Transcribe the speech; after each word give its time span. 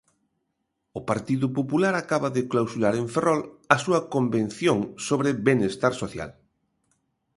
O 0.99 1.01
Partido 1.09 1.47
Popular 1.57 1.93
acaba 1.97 2.29
de 2.35 2.47
clausurar 2.51 2.93
en 3.01 3.07
Ferrol 3.13 3.41
a 3.75 3.77
súa 3.83 3.99
convención 4.13 4.77
sobre 5.07 5.29
Benestar 5.47 5.93
Social. 6.03 6.31